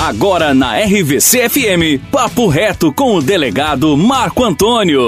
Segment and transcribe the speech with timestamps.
[0.00, 5.04] Agora na RVC FM, Papo Reto com o delegado Marco Antônio.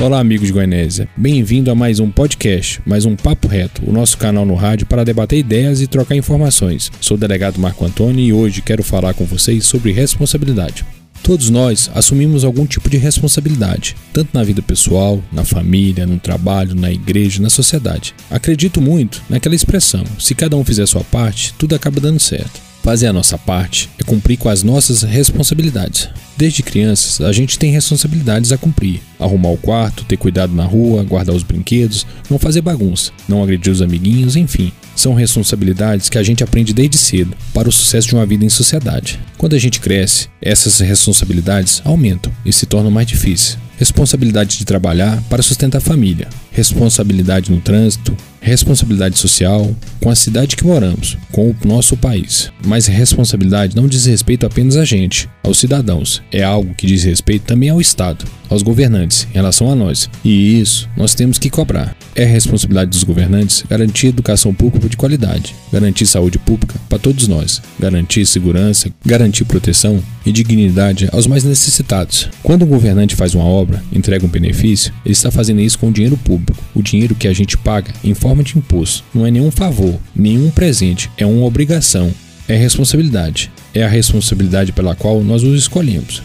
[0.00, 1.06] Olá, amigos de Goianésia.
[1.14, 5.04] Bem-vindo a mais um podcast, mais um Papo Reto, o nosso canal no rádio para
[5.04, 6.90] debater ideias e trocar informações.
[7.02, 10.86] Sou o delegado Marco Antônio e hoje quero falar com vocês sobre responsabilidade.
[11.28, 16.74] Todos nós assumimos algum tipo de responsabilidade, tanto na vida pessoal, na família, no trabalho,
[16.74, 18.14] na igreja, na sociedade.
[18.30, 22.62] Acredito muito naquela expressão: se cada um fizer sua parte, tudo acaba dando certo.
[22.82, 26.08] Fazer a nossa parte é cumprir com as nossas responsabilidades.
[26.34, 31.04] Desde crianças, a gente tem responsabilidades a cumprir: arrumar o quarto, ter cuidado na rua,
[31.04, 34.72] guardar os brinquedos, não fazer bagunça, não agredir os amiguinhos, enfim.
[34.98, 38.48] São responsabilidades que a gente aprende desde cedo para o sucesso de uma vida em
[38.48, 39.20] sociedade.
[39.36, 43.56] Quando a gente cresce, essas responsabilidades aumentam e se tornam mais difíceis.
[43.78, 46.26] Responsabilidade de trabalhar para sustentar a família,
[46.58, 52.50] responsabilidade no trânsito, responsabilidade social com a cidade que moramos, com o nosso país.
[52.66, 57.44] Mas responsabilidade não diz respeito apenas a gente, aos cidadãos, é algo que diz respeito
[57.44, 60.10] também ao Estado, aos governantes, em relação a nós.
[60.24, 61.96] E isso nós temos que cobrar.
[62.16, 67.62] É responsabilidade dos governantes garantir educação pública de qualidade, garantir saúde pública para todos nós,
[67.78, 72.28] garantir segurança, garantir proteção e dignidade aos mais necessitados.
[72.42, 75.92] Quando um governante faz uma obra, entrega um benefício, ele está fazendo isso com o
[75.92, 79.04] dinheiro público, o dinheiro que a gente paga em forma de imposto.
[79.14, 82.12] Não é nenhum favor, nenhum presente, é uma obrigação,
[82.46, 83.50] é responsabilidade.
[83.74, 86.22] É a responsabilidade pela qual nós os escolhemos.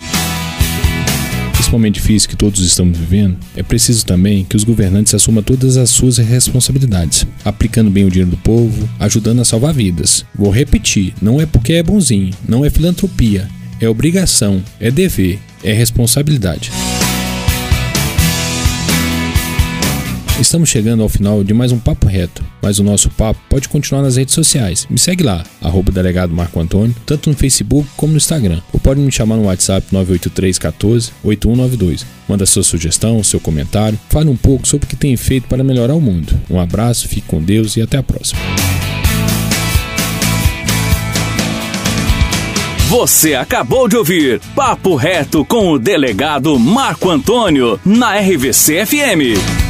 [1.58, 5.78] Nesse momento difícil que todos estamos vivendo, é preciso também que os governantes assumam todas
[5.78, 10.26] as suas responsabilidades, aplicando bem o dinheiro do povo, ajudando a salvar vidas.
[10.36, 13.48] Vou repetir, não é porque é bonzinho, não é filantropia,
[13.84, 16.72] é obrigação, é dever, é responsabilidade.
[20.40, 24.02] Estamos chegando ao final de mais um Papo Reto, mas o nosso papo pode continuar
[24.02, 24.88] nas redes sociais.
[24.90, 28.60] Me segue lá, arroba delegado Marco Antônio, tanto no Facebook como no Instagram.
[28.74, 32.06] Ou pode me chamar no WhatsApp 983 14 8192.
[32.28, 35.94] Manda sua sugestão, seu comentário, fale um pouco sobre o que tem feito para melhorar
[35.94, 36.34] o mundo.
[36.50, 38.40] Um abraço, fique com Deus e até a próxima.
[42.94, 49.63] Você acabou de ouvir Papo Reto com o delegado Marco Antônio na RVC FM.